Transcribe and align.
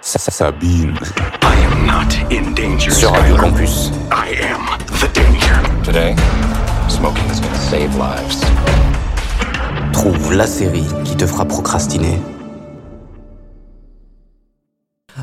Sabine. 0.00 0.94
I 1.42 1.56
am 1.64 1.86
not 1.86 2.14
in 2.30 2.54
danger. 2.54 2.90
Sur 2.90 3.10
Radio 3.10 3.36
Campus. 3.36 3.90
I 4.10 4.34
am 4.42 4.78
the 5.00 5.12
danger. 5.12 5.82
Today, 5.84 6.14
smoking 6.88 7.24
is 7.30 7.40
gonna 7.40 7.54
save 7.54 7.96
lives. 7.96 8.44
Trouve 9.92 10.34
la 10.34 10.46
série 10.46 10.84
qui 11.04 11.16
te 11.16 11.26
fera 11.26 11.44
procrastiner. 11.44 12.18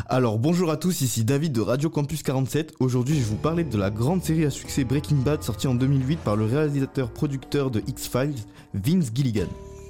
Alors 0.07 0.38
bonjour 0.38 0.70
à 0.70 0.78
tous, 0.78 1.02
ici 1.02 1.23
David 1.23 1.54
de 1.54 1.62
Radio 1.62 1.89
Campus 1.89 2.21
47. 2.21 2.73
Aujourd'hui 2.80 3.16
je 3.16 3.21
vais 3.21 3.30
vous 3.30 3.36
parler 3.38 3.64
de 3.64 3.78
la 3.78 3.89
grande 3.89 4.23
série 4.23 4.46
à 4.46 4.50
succès 4.50 4.84
Breaking 4.84 5.18
Bad 5.18 5.42
sortie 5.42 5.68
en 5.68 5.76
2008 5.76 6.20
par 6.20 6.36
le 6.36 6.46
réalisateur-producteur 6.46 7.71
de 7.71 7.82
X-Files, 7.88 8.36
Vince 8.73 9.12
Gilligan. 9.14 9.48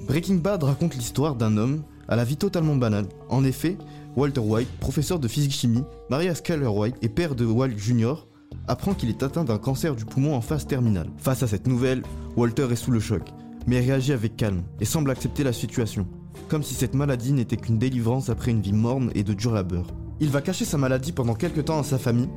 Breaking 0.08 0.36
Bad 0.36 0.64
raconte 0.64 0.96
l'histoire 0.96 1.36
d'un 1.36 1.58
homme 1.58 1.82
à 2.08 2.16
la 2.16 2.24
vie 2.24 2.38
totalement 2.38 2.76
banale. 2.76 3.08
En 3.30 3.44
effet, 3.44 3.78
Walter 4.16 4.42
White, 4.42 4.70
professeur 4.80 5.20
de 5.20 5.28
physique-chimie, 5.28 5.84
marié 6.10 6.30
à 6.30 6.36
Skyler 6.36 6.68
White 6.68 6.96
et 7.02 7.10
père 7.10 7.36
de 7.36 7.46
Walt 7.46 7.78
Jr., 7.78 8.28
apprend 8.68 8.94
qu'il 8.94 9.10
est 9.10 9.24
atteint 9.24 9.44
d'un 9.44 9.58
cancer 9.58 9.96
du 9.96 10.06
poumon 10.06 10.36
en 10.36 10.42
phase 10.42 10.68
terminale. 10.68 11.10
Face 11.18 11.44
à 11.44 11.48
cette 11.48 11.68
nouvelle, 11.68 12.04
Walter 12.36 12.68
est 12.72 12.76
sous 12.76 12.92
le 12.92 13.00
choc, 13.00 13.24
mais 13.68 13.80
réagit 13.80 14.14
avec 14.14 14.38
calme 14.38 14.64
et 14.80 14.86
semble 14.86 15.12
accepter 15.12 15.44
la 15.44 15.54
situation, 15.54 16.08
comme 16.48 16.64
si 16.64 16.74
cette 16.74 16.96
maladie 16.96 17.34
n'était 17.34 17.58
qu'une 17.58 17.78
délivrance 17.78 18.30
après 18.30 18.52
une 18.52 18.62
vie 18.62 18.74
morne 18.74 19.12
et 19.16 19.24
de 19.24 19.34
dur 19.34 19.54
labeur. 19.54 19.88
Il 20.20 20.30
va 20.30 20.42
cacher 20.42 20.66
sa 20.66 20.78
maladie 20.78 21.12
pendant 21.12 21.34
quelques 21.34 21.66
temps 21.66 21.80
à 21.80 21.84
sa 21.84 21.98
famille 21.98 22.30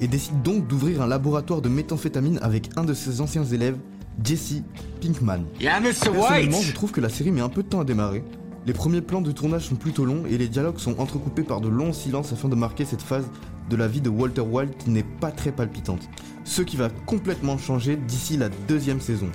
et 0.00 0.08
décide 0.08 0.42
donc 0.42 0.66
d'ouvrir 0.66 1.00
un 1.02 1.06
laboratoire 1.06 1.62
de 1.62 1.68
méthamphétamine 1.68 2.38
avec 2.42 2.70
un 2.76 2.84
de 2.84 2.94
ses 2.94 3.20
anciens 3.20 3.44
élèves, 3.44 3.78
Jesse 4.22 4.62
Pinkman. 5.00 5.44
Yeah. 5.60 5.80
Personnellement, 5.80 6.60
je 6.60 6.72
trouve 6.72 6.90
que 6.90 7.00
la 7.00 7.08
série 7.08 7.30
met 7.30 7.40
un 7.40 7.48
peu 7.48 7.62
de 7.62 7.68
temps 7.68 7.80
à 7.80 7.84
démarrer. 7.84 8.24
Les 8.64 8.72
premiers 8.72 9.00
plans 9.00 9.20
de 9.20 9.32
tournage 9.32 9.66
sont 9.66 9.74
plutôt 9.74 10.04
longs 10.04 10.24
et 10.24 10.38
les 10.38 10.46
dialogues 10.46 10.78
sont 10.78 11.00
entrecoupés 11.00 11.42
par 11.42 11.60
de 11.60 11.68
longs 11.68 11.92
silences 11.92 12.32
afin 12.32 12.48
de 12.48 12.54
marquer 12.54 12.84
cette 12.84 13.02
phase 13.02 13.26
de 13.68 13.74
la 13.74 13.88
vie 13.88 14.00
de 14.00 14.08
Walter 14.08 14.42
White 14.42 14.78
qui 14.78 14.90
n'est 14.90 15.02
pas 15.02 15.32
très 15.32 15.50
palpitante. 15.50 16.08
Ce 16.44 16.62
qui 16.62 16.76
va 16.76 16.88
complètement 17.06 17.58
changer 17.58 17.96
d'ici 17.96 18.36
la 18.36 18.50
deuxième 18.68 19.00
saison. 19.00 19.30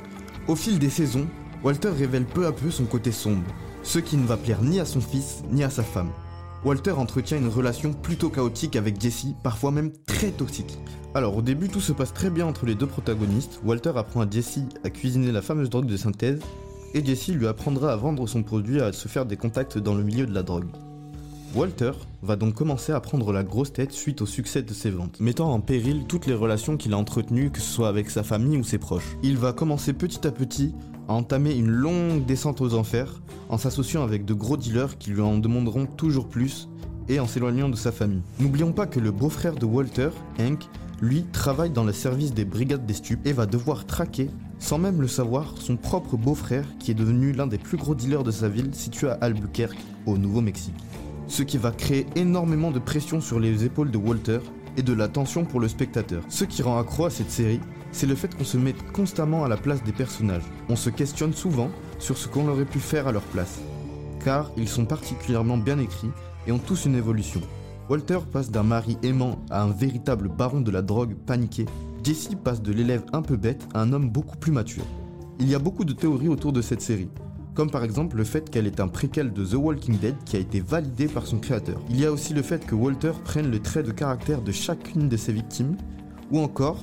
Au 0.47 0.55
fil 0.55 0.79
des 0.79 0.89
saisons, 0.89 1.27
Walter 1.61 1.89
révèle 1.89 2.23
peu 2.23 2.45
à 2.45 2.53
peu 2.53 2.71
son 2.71 2.85
côté 2.85 3.11
sombre, 3.11 3.43
ce 3.83 3.99
qui 3.99 4.15
ne 4.15 4.25
va 4.25 4.37
plaire 4.37 4.61
ni 4.61 4.79
à 4.79 4.85
son 4.85 5.01
fils 5.01 5.43
ni 5.51 5.61
à 5.61 5.69
sa 5.69 5.83
femme. 5.83 6.11
Walter 6.63 6.91
entretient 6.91 7.37
une 7.37 7.49
relation 7.49 7.91
plutôt 7.91 8.29
chaotique 8.29 8.77
avec 8.77 8.99
Jesse, 9.01 9.27
parfois 9.43 9.71
même 9.71 9.91
très 10.05 10.31
toxique. 10.31 10.77
Alors 11.13 11.35
au 11.35 11.41
début 11.41 11.67
tout 11.67 11.81
se 11.81 11.91
passe 11.91 12.13
très 12.13 12.29
bien 12.29 12.45
entre 12.45 12.65
les 12.65 12.75
deux 12.75 12.87
protagonistes, 12.87 13.59
Walter 13.65 13.91
apprend 13.97 14.21
à 14.21 14.29
Jesse 14.29 14.59
à 14.85 14.89
cuisiner 14.89 15.33
la 15.33 15.41
fameuse 15.41 15.69
drogue 15.69 15.85
de 15.85 15.97
synthèse, 15.97 16.39
et 16.93 17.05
Jesse 17.05 17.29
lui 17.29 17.47
apprendra 17.47 17.91
à 17.91 17.95
vendre 17.95 18.27
son 18.27 18.43
produit 18.43 18.77
et 18.77 18.81
à 18.81 18.93
se 18.93 19.07
faire 19.07 19.25
des 19.25 19.37
contacts 19.37 19.77
dans 19.77 19.95
le 19.95 20.03
milieu 20.03 20.25
de 20.25 20.33
la 20.33 20.43
drogue. 20.43 20.67
Walter 21.55 21.91
va 22.21 22.35
donc 22.35 22.53
commencer 22.53 22.91
à 22.91 22.99
prendre 22.99 23.31
la 23.31 23.43
grosse 23.43 23.73
tête 23.73 23.91
suite 23.91 24.21
au 24.21 24.25
succès 24.25 24.61
de 24.61 24.73
ses 24.73 24.91
ventes, 24.91 25.19
mettant 25.19 25.51
en 25.51 25.61
péril 25.61 26.03
toutes 26.07 26.27
les 26.27 26.33
relations 26.33 26.77
qu'il 26.77 26.93
a 26.93 26.97
entretenues, 26.97 27.51
que 27.51 27.61
ce 27.61 27.71
soit 27.71 27.87
avec 27.87 28.09
sa 28.09 28.23
famille 28.23 28.57
ou 28.57 28.63
ses 28.63 28.77
proches. 28.77 29.17
Il 29.23 29.37
va 29.37 29.53
commencer 29.53 29.93
petit 29.93 30.27
à 30.27 30.31
petit 30.31 30.73
à 31.07 31.13
entamer 31.13 31.55
une 31.55 31.69
longue 31.69 32.25
descente 32.25 32.61
aux 32.61 32.73
enfers, 32.73 33.21
en 33.49 33.57
s'associant 33.57 34.03
avec 34.03 34.25
de 34.25 34.33
gros 34.33 34.57
dealers 34.57 34.97
qui 34.97 35.11
lui 35.11 35.21
en 35.21 35.37
demanderont 35.37 35.85
toujours 35.85 36.27
plus 36.27 36.67
et 37.09 37.19
en 37.19 37.27
s'éloignant 37.27 37.69
de 37.69 37.77
sa 37.77 37.93
famille. 37.93 38.21
N'oublions 38.39 38.73
pas 38.73 38.85
que 38.85 38.99
le 38.99 39.11
beau-frère 39.11 39.55
de 39.55 39.65
Walter, 39.65 40.09
Hank, 40.39 40.67
lui 41.01 41.23
travaille 41.31 41.69
dans 41.69 41.85
le 41.85 41.93
service 41.93 42.33
des 42.33 42.45
brigades 42.45 42.85
des 42.85 42.93
stupes 42.93 43.25
et 43.25 43.33
va 43.33 43.45
devoir 43.45 43.85
traquer, 43.85 44.29
sans 44.59 44.77
même 44.77 45.01
le 45.01 45.07
savoir, 45.07 45.53
son 45.57 45.77
propre 45.77 46.17
beau-frère 46.17 46.65
qui 46.79 46.91
est 46.91 46.95
devenu 46.95 47.31
l'un 47.31 47.47
des 47.47 47.57
plus 47.57 47.77
gros 47.77 47.95
dealers 47.95 48.23
de 48.23 48.31
sa 48.31 48.49
ville 48.49 48.73
située 48.73 49.09
à 49.09 49.17
Albuquerque, 49.21 49.77
au 50.05 50.17
Nouveau-Mexique. 50.17 50.75
Ce 51.27 51.43
qui 51.43 51.57
va 51.57 51.71
créer 51.71 52.05
énormément 52.15 52.71
de 52.71 52.79
pression 52.79 53.21
sur 53.21 53.39
les 53.39 53.65
épaules 53.65 53.91
de 53.91 53.97
Walter 53.97 54.39
et 54.77 54.83
de 54.83 54.93
la 54.93 55.07
tension 55.07 55.43
pour 55.43 55.59
le 55.59 55.67
spectateur. 55.67 56.23
Ce 56.29 56.45
qui 56.45 56.61
rend 56.61 56.79
accro 56.79 57.05
à 57.05 57.09
cette 57.09 57.31
série, 57.31 57.59
c'est 57.91 58.07
le 58.07 58.15
fait 58.15 58.33
qu'on 58.35 58.43
se 58.43 58.57
mette 58.57 58.91
constamment 58.91 59.43
à 59.43 59.47
la 59.47 59.57
place 59.57 59.83
des 59.83 59.91
personnages. 59.91 60.45
On 60.69 60.75
se 60.75 60.89
questionne 60.89 61.33
souvent 61.33 61.69
sur 61.99 62.17
ce 62.17 62.27
qu'on 62.27 62.47
aurait 62.47 62.65
pu 62.65 62.79
faire 62.79 63.07
à 63.07 63.11
leur 63.11 63.23
place. 63.23 63.59
Car 64.23 64.51
ils 64.55 64.69
sont 64.69 64.85
particulièrement 64.85 65.57
bien 65.57 65.79
écrits 65.79 66.11
et 66.45 66.51
ont 66.51 66.59
tous 66.59 66.85
une 66.85 66.95
évolution. 66.95 67.41
Walter 67.89 68.19
passe 68.31 68.51
d'un 68.51 68.63
mari 68.63 68.97
aimant 69.03 69.39
à 69.49 69.63
un 69.63 69.71
véritable 69.71 70.27
baron 70.27 70.61
de 70.61 70.71
la 70.71 70.81
drogue 70.81 71.15
paniqué. 71.25 71.65
Jesse 72.07 72.29
passe 72.41 72.61
de 72.61 72.71
l'élève 72.71 73.03
un 73.11 73.21
peu 73.21 73.35
bête 73.35 73.67
à 73.73 73.81
un 73.81 73.91
homme 73.91 74.09
beaucoup 74.09 74.37
plus 74.37 74.53
mature. 74.53 74.85
Il 75.41 75.49
y 75.49 75.55
a 75.55 75.59
beaucoup 75.59 75.83
de 75.83 75.91
théories 75.91 76.29
autour 76.29 76.53
de 76.53 76.61
cette 76.61 76.79
série, 76.79 77.09
comme 77.53 77.69
par 77.69 77.83
exemple 77.83 78.15
le 78.15 78.23
fait 78.23 78.49
qu'elle 78.49 78.65
est 78.65 78.79
un 78.79 78.87
préquel 78.87 79.33
de 79.33 79.43
The 79.43 79.55
Walking 79.55 79.97
Dead 79.97 80.15
qui 80.23 80.37
a 80.37 80.39
été 80.39 80.61
validé 80.61 81.09
par 81.09 81.27
son 81.27 81.37
créateur. 81.37 81.81
Il 81.89 81.99
y 81.99 82.05
a 82.05 82.11
aussi 82.13 82.33
le 82.33 82.43
fait 82.43 82.65
que 82.65 82.75
Walter 82.75 83.11
prenne 83.25 83.51
le 83.51 83.59
trait 83.59 83.83
de 83.83 83.91
caractère 83.91 84.41
de 84.41 84.53
chacune 84.53 85.09
de 85.09 85.17
ses 85.17 85.33
victimes, 85.33 85.75
ou 86.31 86.39
encore 86.39 86.81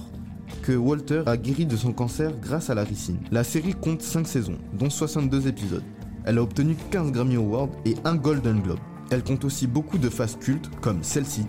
que 0.61 0.73
Walter 0.73 1.23
a 1.25 1.39
guéri 1.39 1.65
de 1.65 1.77
son 1.77 1.95
cancer 1.95 2.31
grâce 2.43 2.69
à 2.69 2.75
la 2.75 2.85
ricine. 2.85 3.17
La 3.33 3.45
série 3.45 3.73
compte 3.73 4.03
5 4.03 4.27
saisons, 4.27 4.59
dont 4.75 4.91
62 4.91 5.49
épisodes. 5.49 5.85
Elle 6.27 6.37
a 6.37 6.43
obtenu 6.43 6.77
15 6.91 7.13
Grammy 7.13 7.37
Awards 7.37 7.71
et 7.87 7.95
un 8.05 8.17
Golden 8.17 8.61
Globe. 8.61 8.81
Elle 9.11 9.25
compte 9.25 9.47
aussi 9.47 9.67
beaucoup 9.67 9.97
de 9.97 10.11
phases 10.11 10.37
cultes 10.39 10.71
comme 10.83 11.03
celle-ci 11.03 11.47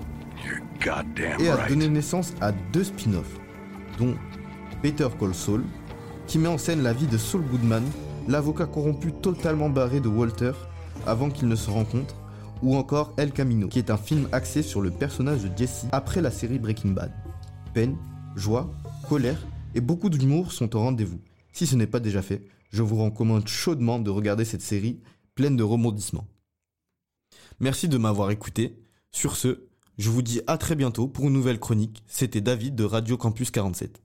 et 1.39 1.49
a 1.49 1.67
donné 1.67 1.89
naissance 1.89 2.33
à 2.41 2.51
deux 2.51 2.83
spin-offs, 2.83 3.39
dont 3.97 4.15
Better 4.81 5.07
Call 5.19 5.33
Saul, 5.33 5.63
qui 6.27 6.37
met 6.37 6.47
en 6.47 6.57
scène 6.57 6.83
la 6.83 6.93
vie 6.93 7.07
de 7.07 7.17
Saul 7.17 7.43
Goodman, 7.43 7.83
l'avocat 8.27 8.65
corrompu 8.65 9.11
totalement 9.11 9.69
barré 9.69 9.99
de 9.99 10.07
Walter 10.07 10.51
avant 11.05 11.29
qu'ils 11.29 11.47
ne 11.47 11.55
se 11.55 11.69
rencontrent, 11.69 12.15
ou 12.61 12.75
encore 12.75 13.13
El 13.17 13.31
Camino, 13.31 13.67
qui 13.67 13.79
est 13.79 13.91
un 13.91 13.97
film 13.97 14.27
axé 14.31 14.63
sur 14.63 14.81
le 14.81 14.91
personnage 14.91 15.43
de 15.43 15.57
Jesse 15.57 15.85
après 15.91 16.21
la 16.21 16.31
série 16.31 16.59
Breaking 16.59 16.91
Bad. 16.91 17.11
Peine, 17.73 17.97
joie, 18.35 18.71
colère 19.07 19.45
et 19.75 19.81
beaucoup 19.81 20.09
d'humour 20.09 20.51
sont 20.51 20.75
au 20.75 20.79
rendez-vous. 20.79 21.19
Si 21.51 21.67
ce 21.67 21.75
n'est 21.75 21.87
pas 21.87 21.99
déjà 21.99 22.21
fait, 22.21 22.47
je 22.71 22.81
vous 22.81 23.03
recommande 23.03 23.47
chaudement 23.47 23.99
de 23.99 24.09
regarder 24.09 24.45
cette 24.45 24.61
série 24.61 25.01
pleine 25.35 25.57
de 25.57 25.63
rebondissements. 25.63 26.27
Merci 27.59 27.87
de 27.87 27.97
m'avoir 27.97 28.31
écouté. 28.31 28.79
Sur 29.11 29.35
ce, 29.35 29.67
je 29.97 30.09
vous 30.09 30.21
dis 30.21 30.41
à 30.47 30.57
très 30.57 30.75
bientôt 30.75 31.07
pour 31.07 31.25
une 31.25 31.33
nouvelle 31.33 31.59
chronique. 31.59 32.03
C'était 32.07 32.41
David 32.41 32.75
de 32.75 32.83
Radio 32.83 33.17
Campus 33.17 33.51
47. 33.51 34.04